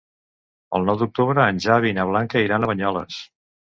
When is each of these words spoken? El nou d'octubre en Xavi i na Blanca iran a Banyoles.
El 0.77 0.87
nou 0.87 0.97
d'octubre 1.03 1.47
en 1.53 1.63
Xavi 1.69 1.95
i 1.97 2.01
na 2.01 2.09
Blanca 2.15 2.47
iran 2.49 2.63
a 2.71 2.75
Banyoles. 2.77 3.25